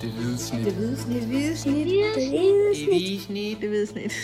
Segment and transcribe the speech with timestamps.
[0.00, 0.64] Det hvide snit.
[0.64, 1.20] Det hvide snit.
[1.20, 1.86] Det hvide snit.
[1.86, 2.28] Det hvide Det
[2.88, 3.60] hvide snit.
[3.60, 4.12] Det hvide snit.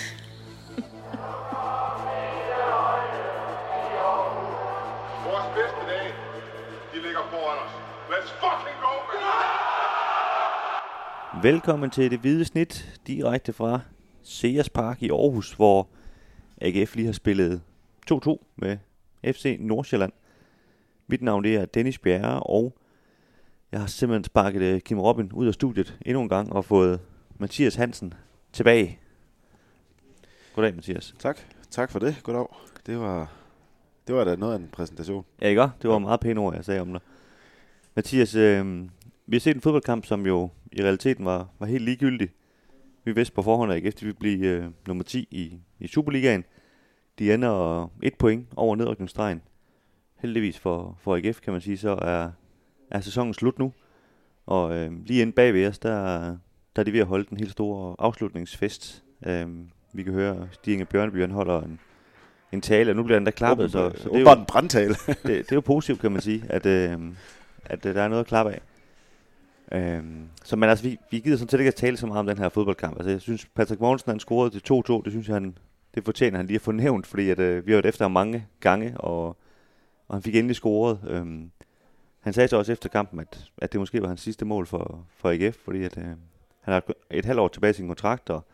[5.27, 6.13] Vores bedste dage,
[6.93, 7.73] de ligger foran os.
[8.11, 9.23] Let's fucking go, man!
[11.53, 13.81] Velkommen til det hvide snit, direkte fra
[14.23, 15.89] Sears Park i Aarhus, hvor
[16.61, 17.63] AGF lige har spillet
[18.13, 18.79] 2-2 med
[19.25, 20.13] FC Nordsjælland.
[21.07, 22.79] Mit navn det er Dennis Bjerre, og
[23.73, 27.01] jeg har simpelthen sparket øh, Kim Robin ud af studiet endnu en gang og fået
[27.39, 28.15] Mathias Hansen
[28.53, 28.99] tilbage.
[30.55, 31.15] Goddag, Mathias.
[31.19, 31.39] Tak.
[31.71, 32.17] Tak for det.
[32.23, 32.47] Goddag.
[32.87, 33.33] Det var,
[34.07, 35.25] det var da noget af en præsentation.
[35.43, 35.69] Ja, ikke?
[35.83, 37.01] Det var meget pæne ord, jeg sagde om dig.
[37.95, 38.89] Mathias, øh,
[39.27, 42.29] vi har set en fodboldkamp, som jo i realiteten var, var helt ligegyldig.
[43.05, 46.45] Vi vidste på forhånd, at de ville blive øh, nummer 10 i, i Superligaen.
[47.19, 49.43] De ender et point over nedrykningsstregen.
[50.17, 52.31] Heldigvis for, for AGF, kan man sige, så er,
[52.93, 53.73] er sæsonen slut nu.
[54.47, 56.19] Og øh, lige inde bagved os, der,
[56.77, 59.03] der er de ved at holde den helt store afslutningsfest.
[59.27, 59.47] Øh,
[59.93, 61.81] vi kan høre, Stig Inge Bjørneby, han holder en,
[62.53, 63.73] en tale, og nu bliver den der klappet.
[63.73, 64.95] Så, så det, er jo, en brandtale.
[65.07, 66.99] det, det er jo positivt, kan man sige, at, øh,
[67.65, 68.61] at der er noget at klappe af.
[69.73, 70.03] Øh,
[70.45, 72.39] så men altså, vi, vi gider sådan set ikke at tale så meget om den
[72.39, 72.97] her fodboldkamp.
[72.97, 75.59] Altså, jeg synes, Patrick Mogensen, han scorede til 2-2, det synes jeg, han,
[75.95, 78.13] det fortjener han lige at få nævnt, fordi at, øh, vi har været efter ham
[78.13, 79.27] mange gange, og,
[80.09, 80.99] og han fik endelig scoret.
[81.09, 81.27] Øh,
[82.23, 85.07] han sagde så også efter kampen, at, at det måske var hans sidste mål for,
[85.17, 88.47] for AGF, fordi at, øh, han har et halvt år tilbage i sin kontrakt, og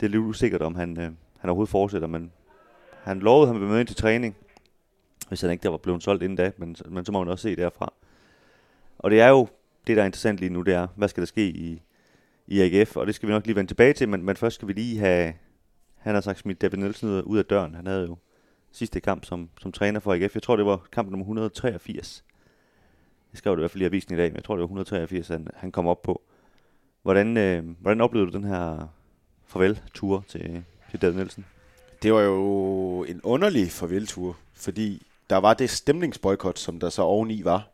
[0.00, 2.32] det er lidt usikkert, om han, øh, han overhovedet fortsætter, men
[3.02, 4.36] han lovede, at han ville møde ind til træning,
[5.28, 7.42] hvis han ikke der var blevet solgt inden da, men, men så må man også
[7.42, 7.92] se derfra.
[8.98, 9.48] Og det er jo,
[9.86, 11.82] det der er interessant lige nu, det er, hvad skal der ske i,
[12.46, 14.68] i AGF, og det skal vi nok lige vende tilbage til, men, men først skal
[14.68, 15.34] vi lige have,
[15.96, 17.74] han har sagt smidt David Nielsen ud, af døren.
[17.74, 18.16] Han havde jo
[18.72, 20.34] sidste kamp som, som træner for AGF.
[20.34, 22.24] Jeg tror, det var kamp nummer 183.
[23.32, 24.66] Jeg skrev det i hvert fald i avisen i dag, men jeg tror, det var
[24.66, 26.22] 183, han, han kom op på.
[27.02, 28.88] Hvordan, øh, hvordan oplevede du den her
[29.46, 31.44] farvel-tur til, til David Nielsen?
[32.02, 37.44] Det var jo en underlig farveltur, fordi der var det stemningsboykot, som der så oveni
[37.44, 37.68] var.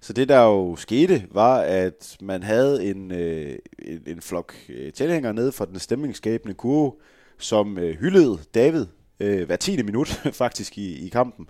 [0.00, 4.92] Så det der jo skete, var, at man havde en, øh, en, en flok øh,
[4.92, 6.92] tilhængere nede fra den stemningsskabende kurve,
[7.38, 8.86] som øh, hyldede David
[9.20, 9.82] øh, hver 10.
[9.82, 10.08] minut
[10.42, 11.48] faktisk i, i kampen,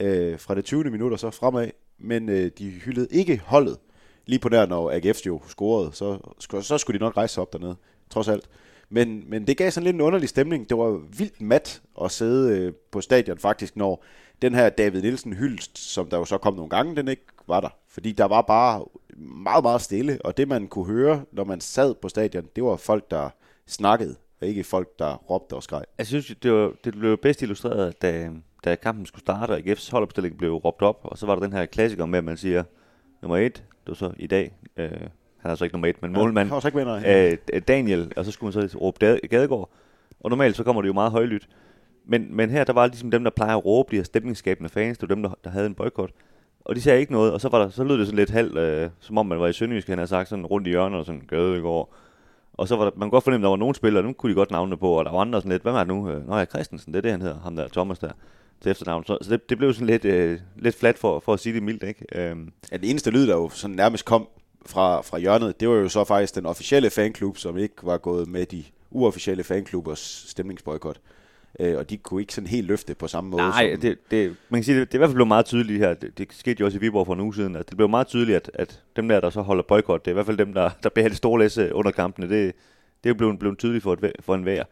[0.00, 0.84] øh, fra det 20.
[0.84, 1.70] minut og så fremad.
[2.00, 3.78] Men øh, de hyldede ikke holdet.
[4.26, 6.18] Lige på der, når AGF jo scorede, så,
[6.62, 7.76] så skulle de nok rejse sig op dernede,
[8.10, 8.48] trods alt.
[8.88, 10.68] Men, men det gav sådan lidt en underlig stemning.
[10.68, 14.04] Det var vildt mat at sidde øh, på stadion faktisk, når
[14.42, 17.60] den her David Nielsen hyldst, som der jo så kom nogle gange, den ikke var
[17.60, 17.68] der.
[17.88, 18.84] Fordi der var bare
[19.16, 22.76] meget, meget stille, og det man kunne høre, når man sad på stadion, det var
[22.76, 23.30] folk, der
[23.66, 25.84] snakkede, og ikke folk, der råbte og skreg.
[25.98, 28.30] Jeg synes, det, var, det blev bedst illustreret, da,
[28.64, 31.52] da kampen skulle starte, og AGF's holdopstilling blev råbt op, og så var der den
[31.52, 32.62] her klassiker med, at man siger,
[33.22, 35.00] nummer et, det var så i dag, øh, han
[35.44, 37.36] er altså ikke nummer et, men målmand, var så ikke vinder.
[37.52, 38.98] øh, Daniel, og så skulle man så råbe
[39.30, 39.70] Gadegaard.
[40.20, 41.48] Og normalt så kommer det jo meget højlydt.
[42.06, 44.98] Men, men her, der var ligesom dem, der plejer at råbe, de her stemningsskabende fans,
[44.98, 46.10] det var dem, der, der havde en boykot.
[46.64, 48.58] Og de sagde ikke noget, og så, var der, så lød det sådan lidt halvt,
[48.58, 51.06] øh, som om man var i Sønderjysk, han havde sagt sådan rundt i hjørnet og
[51.06, 51.92] sådan, Gadegaard.
[52.54, 54.30] Og så var der, man kunne godt fornemme, at der var nogle spillere, dem kunne
[54.30, 56.10] de godt navne på, og der var andre sådan lidt, hvad var det nu?
[56.10, 58.10] Øh, Nå ja, Christensen, det er det, han hedder, ham der, Thomas der,
[58.62, 59.04] til efternavn.
[59.06, 61.62] Så, så det, det, blev sådan lidt, øh, lidt flat for, for at sige det
[61.62, 62.04] mildt, ikke?
[62.12, 64.28] Øhm, Ja, den eneste lyd, der jo sådan nærmest kom
[64.66, 68.28] fra, fra hjørnet, det var jo så faktisk den officielle fanklub, som ikke var gået
[68.28, 71.00] med de uofficielle fanklubbers stemningsboykot.
[71.60, 73.42] Øh, og de kunne ikke sådan helt løfte på samme måde.
[73.42, 75.46] Nej, som, det, det, man kan sige, det, det er i hvert fald blevet meget
[75.46, 75.94] tydeligt her.
[75.94, 77.56] Det, det skete jo også i Viborg for en uge siden.
[77.56, 80.12] At det blev meget tydeligt, at, at dem der, der så holder boykot, det er
[80.12, 82.28] i hvert fald dem, der, der bærer det store læse under kampene.
[82.28, 82.54] Det,
[83.04, 84.62] det er jo blevet, blevet tydeligt for, et, for en vær.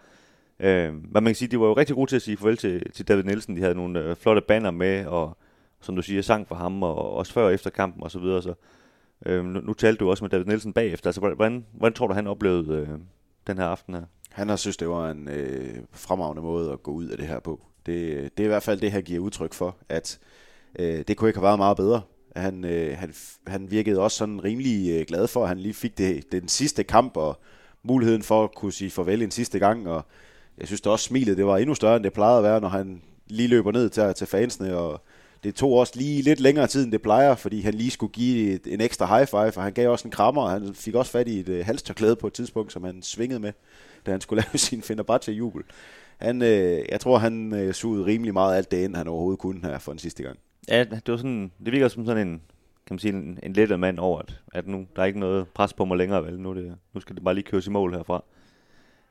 [0.61, 2.93] Øh, men man kan sige, de var jo rigtig gode til at sige farvel til,
[2.93, 3.57] til David Nielsen.
[3.57, 5.37] De havde nogle øh, flotte banner med, og
[5.81, 8.43] som du siger, sang for ham, og også før og efter kampen og så videre.
[8.43, 8.55] Så,
[9.27, 11.09] øh, nu, nu talte du også med David Nielsen bagefter.
[11.09, 12.89] Altså, hvordan, hvordan tror du, han oplevede øh,
[13.47, 14.03] den her aften her?
[14.31, 17.41] Han har synes, det var en øh, fremragende måde at gå ud af det her
[17.41, 17.61] på.
[17.87, 20.19] Det, det er i hvert fald det, han giver udtryk for, at
[20.79, 22.03] øh, det kunne ikke have været meget bedre.
[22.37, 23.15] Han, øh, han,
[23.47, 26.85] han virkede også sådan rimelig øh, glad for, at han lige fik det, den sidste
[26.85, 27.41] kamp og
[27.83, 29.89] muligheden for at kunne sige farvel en sidste gang.
[29.89, 30.05] Og
[30.61, 32.69] jeg synes da også, smilet det var endnu større, end det plejede at være, når
[32.69, 34.77] han lige løber ned til, til fansene.
[34.77, 35.03] Og
[35.45, 38.53] det tog også lige lidt længere tid, end det plejer, fordi han lige skulle give
[38.53, 41.13] et, en ekstra high five, og han gav også en krammer, og han fik også
[41.13, 43.53] fat i et øh, halstørklæde på et tidspunkt, som han svingede med,
[44.07, 45.63] da han skulle lave sin Fenerbahce-jubel.
[46.19, 49.61] Han, øh, jeg tror, han øh, sugede rimelig meget alt det ind, han overhovedet kunne
[49.63, 50.39] her for den sidste gang.
[50.69, 52.43] Ja, det var sådan, det virker som sådan en,
[52.87, 55.49] kan man sige, en, en lettet mand over, at, at nu, der er ikke noget
[55.49, 56.41] pres på mig længere, vel?
[56.41, 58.25] Nu, det, nu skal det bare lige køres i mål herfra.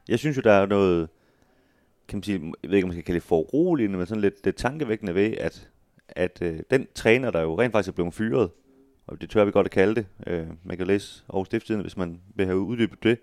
[0.08, 1.10] Jeg synes jo, der er noget,
[2.07, 4.45] kan man sige, jeg ved ikke, om man skal kalde det foruroligende, men sådan lidt,
[4.45, 5.69] det tankevækkende ved, at,
[6.07, 8.50] at øh, den træner, der jo rent faktisk er blevet fyret,
[9.07, 10.06] og det tør vi godt at kalde det.
[10.27, 13.19] Øh, man kan læse Aarhus stiftstiden, hvis man vil have uddybet det.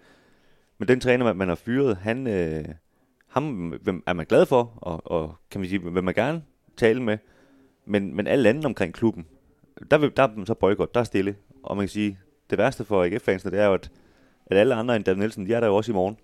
[0.78, 2.64] Men den træner, man, man har fyret, han, øh,
[3.28, 6.42] ham hvem er man glad for, og, og kan man sige, vil man gerne
[6.76, 7.18] tale med.
[7.86, 9.26] Men, men alle andre omkring klubben,
[9.90, 11.36] der, vil, der er så boykot, der er stille.
[11.62, 12.18] Og man kan sige,
[12.50, 13.90] det værste for AGF-fansene, det er jo, at,
[14.46, 16.16] at alle andre end Dan Nielsen, de er der jo også i morgen.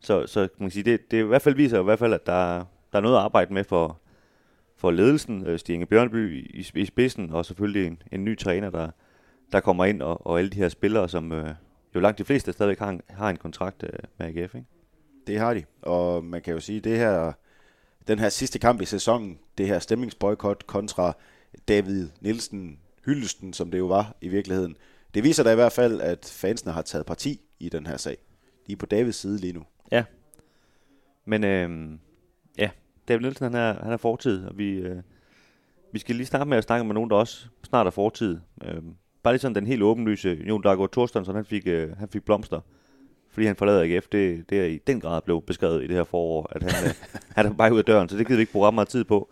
[0.00, 2.26] Så, så kan man sige, det, det i hvert fald viser i hvert fald, at
[2.26, 4.00] der, der er noget at arbejde med for,
[4.76, 8.90] for ledelsen, øh, Stig Bjørnby i, i spidsen, og selvfølgelig en, en ny træner, der,
[9.52, 11.54] der kommer ind, og, og alle de her spillere, som øh,
[11.94, 14.54] jo langt de fleste stadigvæk har en, har en kontrakt øh, med AGF.
[14.54, 14.66] Ikke?
[15.26, 17.32] Det har de, og man kan jo sige, det her,
[18.08, 21.12] den her sidste kamp i sæsonen, det her stemningsboykot kontra
[21.68, 24.76] David Nielsen hyldesten, som det jo var i virkeligheden,
[25.14, 28.16] det viser da i hvert fald, at fansene har taget parti i den her sag.
[28.66, 29.62] De er på Davids side lige nu.
[29.92, 30.04] Ja.
[31.24, 31.98] Men øh,
[32.58, 32.70] ja,
[33.08, 34.96] David Nielsen han er, han er fortid, og vi, øh,
[35.92, 38.38] vi skal lige starte med at snakke med nogen, der også snart er fortid.
[38.64, 38.82] Øh,
[39.22, 42.08] bare lige sådan den helt åbenlyse, jo, der er gået Thorstensson, han fik, øh, han
[42.08, 42.60] fik blomster,
[43.30, 44.08] fordi han forlader AGF.
[44.08, 46.94] Det, det er i den grad blevet beskrevet i det her forår, at han, øh,
[47.36, 49.04] han er bare ud af døren, så det gider vi ikke bruge ret meget tid
[49.04, 49.30] på.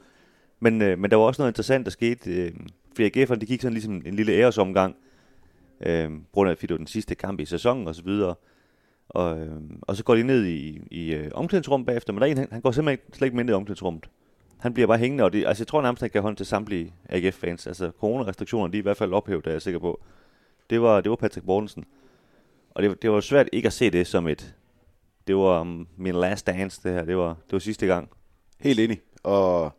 [0.60, 2.30] Men, øh, men der var også noget interessant, der skete.
[2.30, 2.52] Øh,
[2.94, 4.96] fordi AGF'erne, de gik sådan ligesom en lille æresomgang,
[5.80, 8.34] øh, grund af, fordi det var den sidste kamp i sæsonen og så videre.
[9.08, 12.30] Og, øh, og så går de ned i, i øh, omklædningsrummet bagefter, men der er
[12.30, 14.08] en, han, han går simpelthen slet ikke med ned i omklædningsrummet.
[14.58, 16.94] Han bliver bare hængende, og det, altså jeg tror nærmest, han kan holde til samtlige
[17.08, 17.66] AGF-fans.
[17.66, 20.00] Altså coronarestriktionerne, de er i hvert fald ophævet, er jeg sikker på.
[20.70, 21.84] Det var, det var Patrick Mortensen.
[22.74, 24.54] Og det, det var svært ikke at se det som et,
[25.26, 27.04] det var um, min last dance, det her.
[27.04, 28.08] Det var, det var sidste gang.
[28.60, 29.00] Helt enig.
[29.22, 29.72] Og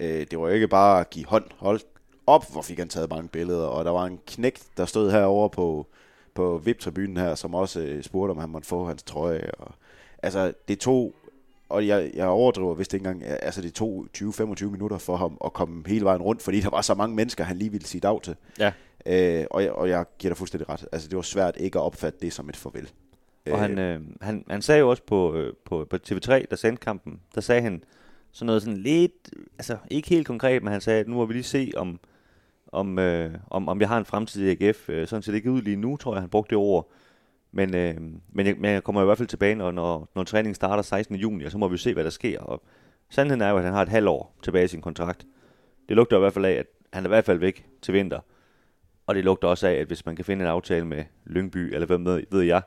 [0.00, 1.44] øh, det var ikke bare at give hånd.
[1.56, 1.80] Hold
[2.26, 3.66] op, hvor fik han taget mange billeder.
[3.66, 5.86] Og der var en knæk, der stod herovre på,
[6.38, 9.50] på VIP-tribunen her, som også øh, spurgte, om han måtte få hans trøje.
[9.58, 9.74] Og,
[10.22, 11.14] altså, det tog,
[11.68, 15.52] og jeg, jeg overdriver vist ikke engang, altså det tog 20-25 minutter for ham at
[15.52, 18.22] komme hele vejen rundt, fordi der var så mange mennesker, han lige ville sige dag
[18.22, 18.36] til.
[18.58, 18.72] Ja.
[19.06, 20.86] Øh, og, jeg, og jeg giver dig fuldstændig ret.
[20.92, 22.90] Altså, det var svært ikke at opfatte det som et farvel.
[23.50, 26.80] Og han, øh, han, han sagde jo også på, øh, på, på TV3, der sendte
[26.80, 27.84] kampen, der sagde han
[28.32, 31.32] sådan noget sådan lidt, altså ikke helt konkret, men han sagde, at nu må vi
[31.32, 32.00] lige se, om,
[32.72, 34.88] om, øh, om, om jeg har en fremtid i AGF.
[34.88, 36.90] Øh, sådan ser det ikke ud lige nu, tror jeg, han brugte det ord.
[37.52, 37.94] Men, øh,
[38.32, 41.16] men, jeg, men jeg kommer i hvert fald tilbage, når, når, når træningen starter 16.
[41.16, 42.40] juni, og så må vi se, hvad der sker.
[42.40, 42.62] Og
[43.10, 45.26] sandheden er jo, at han har et halvt år tilbage i sin kontrakt.
[45.88, 48.20] Det lugter i hvert fald af, at han er i hvert fald væk til vinter.
[49.06, 51.86] Og det lugter også af, at hvis man kan finde en aftale med Lyngby, eller
[51.86, 52.62] hvad ved, ved jeg,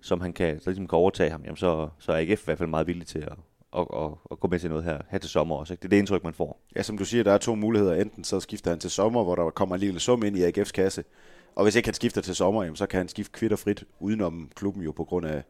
[0.00, 2.58] som han kan, så ligesom kan overtage ham, jamen så, så er AGF i hvert
[2.58, 3.32] fald meget villig til at,
[3.76, 5.72] at, at, at gå med til noget her, her til sommer også.
[5.72, 5.80] Ikke?
[5.82, 6.60] Det er det indtryk, man får.
[6.76, 7.94] Ja, som du siger, der er to muligheder.
[7.94, 10.72] Enten så skifter han til sommer, hvor der kommer en lille sum ind i AGF's
[10.72, 11.04] kasse,
[11.54, 14.82] og hvis ikke han skifter til sommer, jamen, så kan han skifte kvitterfrit udenom klubben
[14.82, 15.42] jo på grund af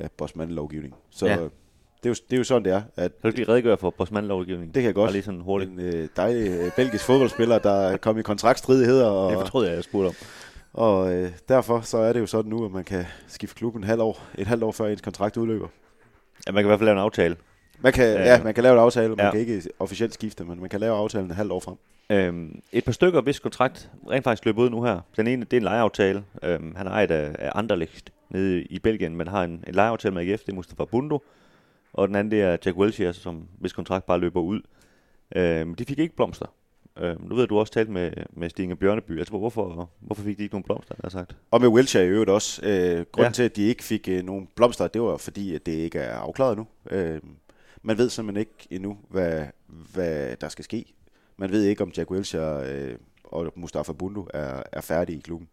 [0.00, 0.94] ja, Bosman-lovgivning.
[1.10, 1.32] Så ja.
[1.32, 1.40] det,
[2.04, 2.82] er jo, det er jo sådan, det er.
[2.96, 4.74] At kan du lige redegøre for Bosman-lovgivningen?
[4.74, 5.12] Det kan jeg godt.
[5.12, 5.70] lige sådan hurtigt.
[5.70, 9.06] En øh, dejlig øh, belgisk fodboldspiller, der kom i kontraktstridigheder.
[9.06, 10.14] Og, det fortrød jeg, jeg spurgte om.
[10.72, 13.86] Og øh, derfor så er det jo sådan nu, at man kan skifte klubben et
[13.86, 15.68] halvt år, et halvt år før ens kontrakt udløber.
[16.46, 17.36] Ja, man kan i hvert fald lave en aftale.
[17.82, 19.30] Man kan, ja, ja man kan lave en aftale, man ja.
[19.30, 21.76] kan ikke officielt skifte, men man kan lave aftalen et halvt år frem.
[22.10, 25.00] Øhm, et par stykker, hvis kontrakt rent faktisk løber ud nu her.
[25.16, 26.24] Den ene, det er en lejeaftale.
[26.42, 30.14] Øhm, han er ejet af, af Anderlecht nede i Belgien, men har en, en lejeaftale
[30.14, 31.22] med AGF, det er Mustafa Bundo.
[31.92, 34.60] Og den anden, det er Jack Wilshere, som hvis kontrakt bare løber ud.
[35.36, 36.46] Øhm, de fik ikke blomster.
[36.98, 39.18] Øhm, nu ved du også talt med, med Stinge Bjørneby.
[39.18, 41.36] Altså, hvorfor, hvorfor fik de ikke nogen blomster, har sagt?
[41.50, 42.60] Og med Wilshere i øvrigt også.
[42.64, 43.34] Øh, grunden ja.
[43.34, 46.16] til, at de ikke fik øh, nogen blomster, det var fordi, at det ikke er
[46.16, 46.66] afklaret nu.
[46.90, 47.20] Øh,
[47.82, 50.94] man ved simpelthen ikke endnu, hvad, hvad der skal ske.
[51.36, 55.48] Man ved ikke, om Jack Wilshere øh, og Mustafa Bundu er, er færdige i klubben.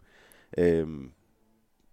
[0.57, 0.87] Øh,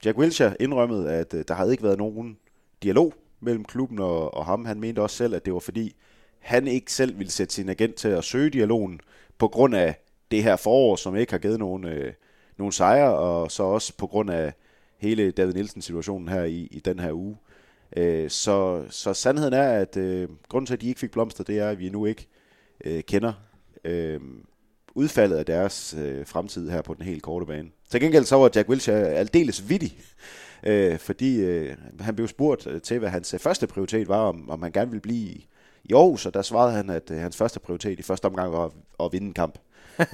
[0.05, 2.39] Jack Wilshere indrømmede, at øh, der havde ikke været nogen
[2.83, 4.65] dialog mellem klubben og, og ham.
[4.65, 5.97] Han mente også selv, at det var fordi,
[6.39, 9.01] han ikke selv ville sætte sin agent til at søge dialogen
[9.39, 9.95] på grund af
[10.31, 12.13] det her forår, som ikke har givet nogen, øh,
[12.57, 14.53] nogen sejre, og så også på grund af
[14.97, 17.37] hele David Nielsen-situationen her i, i den her uge.
[17.97, 21.59] Øh, så, så sandheden er, at øh, grunden til, at de ikke fik blomster, det
[21.59, 22.29] er, at vi nu ikke
[22.85, 23.33] øh, kender
[23.85, 24.21] øh,
[24.95, 27.69] udfaldet af deres øh, fremtid her på den helt korte bane.
[27.91, 29.99] Til gengæld så var Jack Wilshere aldeles vittig,
[30.63, 34.51] øh, fordi øh, han blev spurgt øh, til, hvad hans øh, første prioritet var, om,
[34.51, 35.47] om han gerne ville blive i,
[35.85, 38.65] i Aarhus, og der svarede han, at øh, hans første prioritet i første omgang var
[38.65, 39.59] at, at vinde en kamp.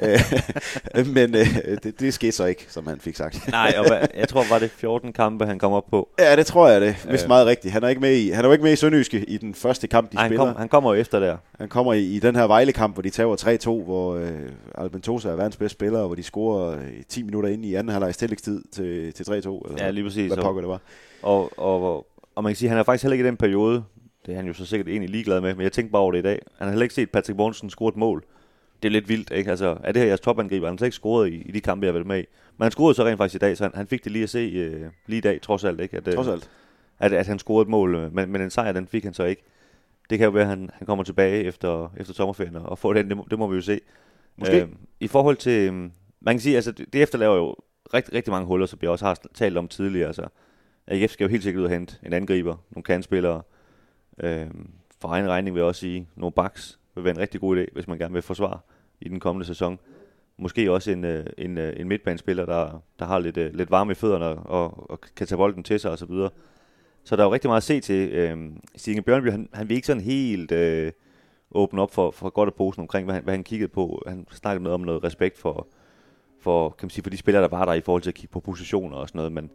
[0.02, 1.46] Øh, men øh,
[1.82, 3.48] det, det skete så ikke, som han fik sagt.
[3.50, 6.08] Nej, og hvad, jeg tror, var det 14 kampe, han kom op på.
[6.18, 6.94] Ja, det tror jeg det.
[6.94, 7.28] Hvis øh.
[7.28, 7.72] meget rigtigt.
[7.72, 9.86] Han er ikke med i, han er jo ikke med i Sønderjyske i den første
[9.86, 10.44] kamp, de Nej, spiller.
[10.44, 11.36] Han, kom, han kommer jo efter der.
[11.58, 14.28] Han kommer i, i den her Vejle-kamp, hvor de tager 3-2, hvor øh,
[14.74, 18.14] Albentosa er verdens bedste spiller, og hvor de scorer 10 minutter ind i anden halvleg
[18.14, 19.34] tillægstid til, til 3-2.
[19.34, 20.32] Eller ja, lige præcis.
[20.32, 20.80] Hvad pokker det var.
[21.22, 23.82] Og, og, og man kan sige, at han er faktisk heller ikke i den periode,
[24.26, 26.18] det er han jo så sikkert egentlig ligeglad med, men jeg tænkte bare over det
[26.18, 26.42] i dag.
[26.58, 28.24] Han har heller ikke set Patrick Mortensen score et mål
[28.82, 29.50] det er lidt vildt, ikke?
[29.50, 30.66] Altså, er det her jeres topangriber?
[30.68, 32.24] Han har ikke scoret i, i de kampe, jeg har været med i.
[32.56, 34.30] Men han scorede så rent faktisk i dag, så han, han fik det lige at
[34.30, 35.96] se øh, lige i dag, trods alt, ikke?
[35.96, 36.50] At, øh, Trods alt.
[36.98, 39.24] At, at han scorede et mål, øh, men, men en sejr, den fik han så
[39.24, 39.42] ikke.
[40.10, 43.08] Det kan jo være, at han, han kommer tilbage efter, efter sommerferien og får den,
[43.08, 43.80] det, må- det må vi jo se.
[44.36, 44.60] Måske.
[44.62, 44.68] Øh,
[45.00, 45.74] I forhold til, øh,
[46.20, 47.56] man kan sige, altså det, det efterlaver jo
[47.94, 50.06] rigtig, rigtig mange huller, som vi også har talt om tidligere.
[50.06, 50.26] Altså,
[50.86, 53.42] AGF skal jo helt sikkert ud og hente en angriber, nogle kandspillere.
[54.20, 54.46] Øh,
[55.00, 57.66] for egen regning vil jeg også sige, nogle backs vil være en rigtig god idé,
[57.72, 58.58] hvis man gerne vil forsvare
[59.00, 59.78] i den kommende sæson.
[60.36, 63.92] Måske også en, øh, en, øh, en midtbanespiller, der, der har lidt, øh, lidt varme
[63.92, 66.08] i fødderne og, og kan tage bolden til sig osv.
[66.08, 66.30] Så,
[67.04, 68.10] så der er jo rigtig meget at se til.
[68.10, 70.92] Øh, Stine Bjørnby, han, han vil ikke sådan helt øh,
[71.52, 74.02] åbne op for, for godt og posen omkring, hvad han, hvad han kiggede på.
[74.06, 75.66] Han snakkede noget om noget respekt for,
[76.40, 78.32] for, kan man sige, for de spillere, der var der i forhold til at kigge
[78.32, 79.32] på positioner og sådan noget.
[79.32, 79.50] Men,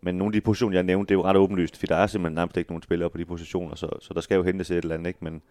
[0.00, 2.06] men nogle af de positioner, jeg nævnte, det er jo ret åbenlyst, for der er
[2.06, 4.76] simpelthen nærmest ikke nogen spillere på de positioner, så, så der skal jo hentes et
[4.76, 5.18] eller andet, ikke?
[5.22, 5.42] Men,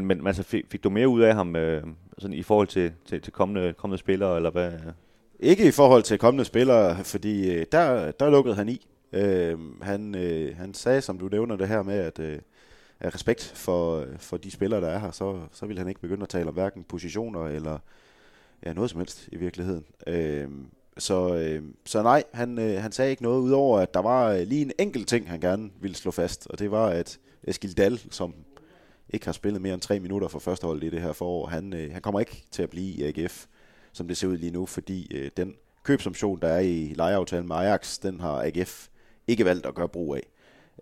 [0.00, 1.82] men, men altså, fik, fik du mere ud af ham øh,
[2.18, 4.72] sådan i forhold til, til, til kommende, kommende spillere, eller hvad?
[5.40, 8.86] Ikke i forhold til kommende spillere, fordi øh, der, der lukkede han i.
[9.12, 12.38] Øh, han, øh, han sagde, som du nævner det her med, at øh,
[13.00, 16.22] af respekt for, for de spillere, der er her, så, så vil han ikke begynde
[16.22, 17.78] at tale om hverken positioner eller
[18.66, 19.84] ja, noget som helst i virkeligheden.
[20.06, 20.48] Øh,
[20.98, 24.40] så, øh, så nej, han, øh, han sagde ikke noget, udover at der var øh,
[24.40, 28.00] lige en enkelt ting, han gerne ville slå fast, og det var, at Eskil Dahl,
[28.10, 28.34] som
[29.12, 31.72] ikke har spillet mere end tre minutter for første hold i det her forår, han,
[31.72, 33.46] øh, han kommer ikke til at blive i AGF,
[33.92, 37.56] som det ser ud lige nu, fordi øh, den købsoption, der er i lejeaftalen med
[37.56, 38.86] Ajax, den har AGF
[39.28, 40.22] ikke valgt at gøre brug af.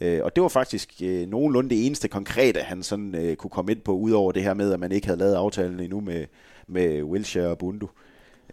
[0.01, 3.73] Øh, og det var faktisk øh, nogenlunde det eneste konkrete, han sådan øh, kunne komme
[3.73, 6.27] ind på, udover det her med, at man ikke havde lavet aftalen endnu med,
[6.67, 7.89] med Wilshere og Bundu.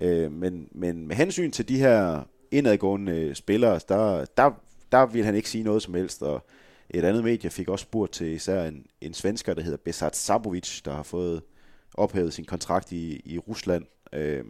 [0.02, 4.52] Øh, men, men med hensyn til de her indadgående øh, spillere, der, der,
[4.92, 6.46] der ville han ikke sige noget som helst, og
[6.90, 10.82] et andet medie fik også spurgt til især en, en svensker, der hedder Besat Sabovic,
[10.86, 11.42] der har fået
[11.94, 13.86] ophævet sin kontrakt i, i Rusland.
[14.14, 14.44] Øh,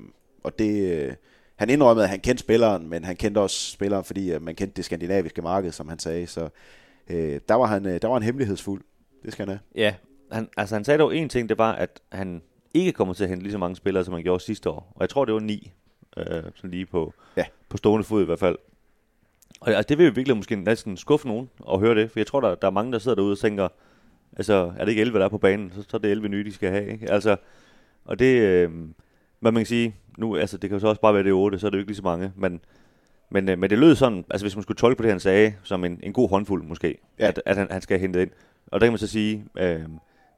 [0.43, 1.13] og det, øh,
[1.55, 4.75] han indrømmede, at han kendte spilleren, men han kendte også spilleren, fordi øh, man kendte
[4.75, 6.27] det skandinaviske marked, som han sagde.
[6.27, 6.49] Så
[7.09, 8.81] øh, der, var han, øh, der var han hemmelighedsfuld.
[9.23, 9.59] Det skal han have.
[9.85, 9.93] Ja,
[10.31, 12.41] han, altså han sagde dog en ting, det var, at han
[12.73, 14.91] ikke kommer til at hente lige så mange spillere, som han gjorde sidste år.
[14.95, 15.71] Og jeg tror, det var ni,
[16.17, 16.25] øh,
[16.55, 17.45] sådan lige på, Ja.
[17.69, 18.57] på stående fod i hvert fald.
[19.61, 22.27] Og altså, det vil jo virkelig måske næsten skuffe nogen at høre det, for jeg
[22.27, 23.67] tror, der, der er mange, der sidder derude og tænker,
[24.37, 26.43] altså, er det ikke 11, der er på banen, så, så er det 11 nye,
[26.43, 27.11] de skal have, ikke?
[27.11, 27.35] Altså,
[28.05, 28.71] og det, øh,
[29.39, 31.59] hvad man kan sige, nu, altså, det kan jo så også bare være det 8,
[31.59, 32.59] så er det jo ikke lige så mange, men,
[33.31, 35.53] men, øh, men det lød sådan, altså hvis man skulle tolke på det, han sagde,
[35.63, 37.27] som en, en god håndfuld måske, Ja.
[37.27, 38.29] at, at han, han skal hente ind.
[38.71, 39.79] Og der kan man så sige, øh,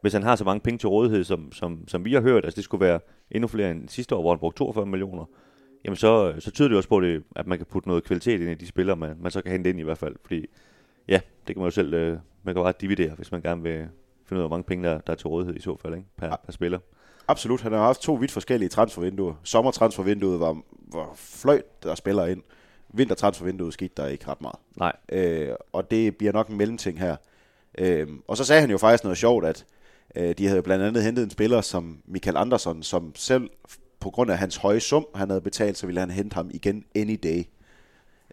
[0.01, 2.55] hvis han har så mange penge til rådighed, som, som, som vi har hørt, altså
[2.55, 2.99] det skulle være
[3.31, 5.25] endnu flere end sidste år, hvor han brugte 42 millioner,
[5.85, 8.49] jamen så, så tyder det også på, det, at man kan putte noget kvalitet ind
[8.49, 10.15] i de spillere, man, man så kan hente ind i hvert fald.
[10.23, 10.45] Fordi
[11.07, 13.87] ja, det kan man jo selv, øh, man kan bare dividere, hvis man gerne vil
[14.25, 16.07] finde ud af, hvor mange penge, der, der er til rådighed i så fald, ikke?
[16.17, 16.79] Per, per spiller.
[17.27, 17.61] Absolut.
[17.61, 19.33] Han har haft to vidt forskellige transfervinduer.
[19.43, 20.61] Sommertransfervinduet var,
[20.93, 22.43] var fløjt, der spiller ind.
[22.93, 24.55] Vintertransfervinduet skete der ikke ret meget.
[24.75, 27.15] Nej, Øh, og det bliver nok en mellemting her.
[27.77, 29.65] Øh, og så sagde han jo faktisk noget sjovt, at
[30.15, 33.49] øh, de havde jo blandt andet hentet en spiller som Michael Andersson, som selv
[33.99, 36.85] på grund af hans høje sum, han havde betalt, så ville han hente ham igen
[36.95, 37.43] any day.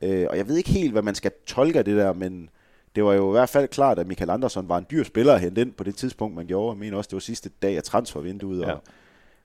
[0.03, 2.51] Øh, og jeg ved ikke helt, hvad man skal tolke af det der, men
[2.97, 5.41] det var jo i hvert fald klart, at Michael Andersson var en dyr spiller at
[5.41, 6.73] hente ind på det tidspunkt, man gjorde.
[6.75, 8.65] Jeg mener også, det var sidste dag af transfervinduet.
[8.65, 8.83] Og,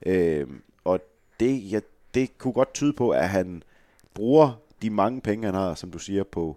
[0.06, 0.46] øh,
[0.84, 1.00] og
[1.40, 1.80] det, ja,
[2.14, 3.62] det kunne godt tyde på, at han
[4.14, 4.52] bruger
[4.82, 6.56] de mange penge, han har, som du siger, på,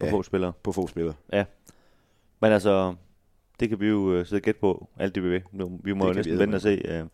[0.00, 0.12] på Ja.
[0.12, 0.52] få spillere.
[0.62, 1.14] på få spillere.
[2.40, 2.94] Men altså,
[3.60, 5.42] det kan vi jo øh, sidde og gætte på, alt det vi vil.
[5.82, 7.08] Vi må Det jo næsten vente og se,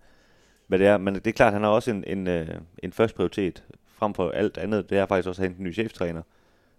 [0.67, 0.99] hvad det er.
[0.99, 2.49] Men det er klart, han har også en, en, øh,
[2.83, 4.91] en første prioritet frem for alt andet.
[4.91, 6.23] Det er faktisk også at hente en ny cheftræner.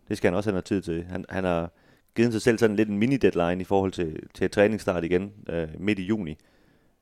[0.08, 1.04] Det skal han også have noget tid til.
[1.04, 1.72] Han, han har
[2.16, 5.68] givet sig selv sådan lidt en mini-deadline i forhold til, til et træningsstart igen øh,
[5.80, 6.38] midt i juni.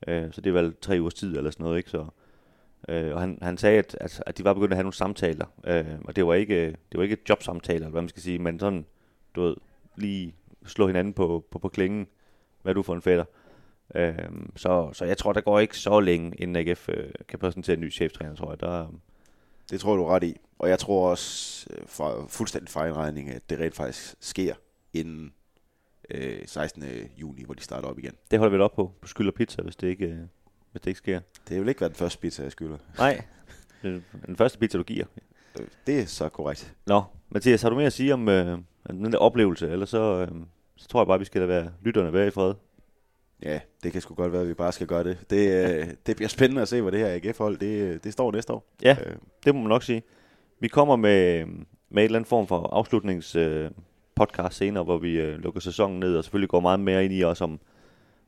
[0.08, 1.89] Øh, så det er vel tre ugers tid eller sådan noget, ikke?
[1.89, 2.06] Så,
[2.89, 5.46] øh, og han, han sagde, at, at, at de var begyndt at have nogle samtaler.
[5.63, 8.60] Øh, og det var ikke, det var ikke jobsamtaler, eller hvad man skal sige, men
[8.60, 8.86] sådan,
[9.36, 9.56] du ved,
[9.96, 12.08] lige slå hinanden på, på, på klingen.
[12.62, 13.25] Hvad er du for en fætter?
[13.96, 17.74] Øhm, så, så jeg tror, der går ikke så længe, inden AGF øh, kan præsentere
[17.74, 18.60] en ny cheftræner, tror jeg.
[18.60, 18.88] Der,
[19.72, 20.36] Det tror jeg, du er ret i.
[20.60, 24.54] Og jeg tror også, øh, for fuldstændig fejlregning, at det rent faktisk sker
[24.94, 25.34] inden
[26.10, 26.84] øh, 16.
[27.18, 28.13] juni, hvor de starter op igen.
[28.32, 30.18] det holder vi op på, på skyld og pizza, hvis det ikke, øh,
[30.72, 31.20] hvis det ikke sker.
[31.50, 32.77] Det vil ikke være den første pizza, jeg skylder.
[32.98, 33.22] Nej,
[34.27, 35.06] den første pizza, du giver.
[35.60, 36.75] Øh, Det er så korrekt.
[36.86, 38.58] Nå, Mathias, har du mere at sige om øh,
[38.89, 40.42] den der oplevelse, eller så, øh,
[40.75, 42.54] så tror jeg bare, vi skal da være lytterne være i fred.
[43.44, 45.18] Ja, det kan sgu godt være, at vi bare skal gøre det.
[45.30, 48.54] Det, øh, det bliver spændende at se, hvor det her AGF-hold, det, det står næste
[48.54, 48.75] år.
[48.84, 49.15] Ja, Øh,
[49.46, 50.04] det må man nok sige.
[50.60, 51.46] Vi kommer med,
[51.89, 53.72] med et eller andet form for afslutnings øh,
[54.15, 57.24] podcast senere, hvor vi øh, lukker sæsonen ned, og selvfølgelig går meget mere ind i
[57.24, 57.60] os om,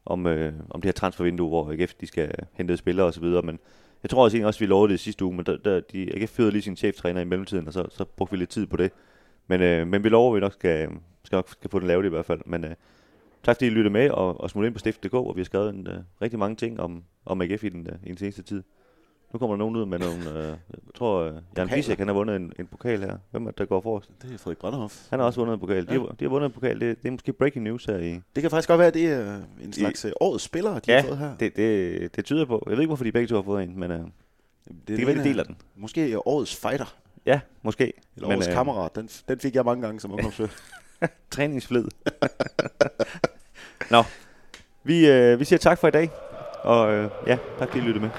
[0.06, 3.60] om, øh, om det her transfervindue, hvor AGF de skal hente spillere osv., men
[4.04, 6.30] jeg tror også egentlig også, vi lovede det sidste uge, men der, der, de, AGF
[6.30, 8.92] fyrede lige sin cheftræner i mellemtiden, og så, så brugte vi lidt tid på det.
[9.48, 10.90] Men, øh, men vi lover, at vi nok skal,
[11.24, 12.42] skal, nok skal få det lavet i hvert fald.
[12.46, 12.76] Men øh,
[13.48, 15.70] tak fordi I lyttede med og, og smutte ind på stift.dk, hvor vi har skrevet
[15.76, 18.64] en, øh, rigtig mange ting om, om AGF i den, øh, i den seneste tid.
[19.34, 20.58] Nu kommer der nogen ud med nogle, øh, jeg
[20.96, 21.70] tror, øh, Jan.
[21.70, 23.18] Bisek, han har vundet en, en pokal her.
[23.32, 24.10] Hvem er det, der går forrest?
[24.22, 25.10] Det er Frederik Brandenhoff.
[25.10, 25.88] Han har også vundet en pokal.
[25.88, 26.00] De, Ja.
[26.00, 26.80] har, de har vundet en pokal.
[26.80, 28.22] Det, det er måske breaking news her i...
[28.36, 30.12] Det kan faktisk godt være, at det er en slags I...
[30.22, 31.38] årets spiller, de Ja, har fået her.
[31.38, 32.64] Det, det, det tyder på.
[32.66, 34.08] Jeg ved ikke, hvorfor de begge to har fået en, men øh, det,
[34.88, 35.58] det kan være, de deler den.
[35.76, 37.94] Måske årets fighter, Ja, måske.
[38.16, 38.96] eller årets øh, kammerat.
[38.96, 40.54] Den, den fik jeg mange gange som ungdomsspiller.
[41.32, 41.86] Træningsflid.
[43.90, 44.04] Nå,
[44.84, 46.10] vi, øh, vi siger tak for i dag.
[46.64, 48.10] Og øh, ja, tak fordi I lyttede med.